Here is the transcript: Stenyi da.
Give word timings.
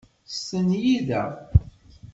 Stenyi 0.33 0.97
da. 1.07 1.23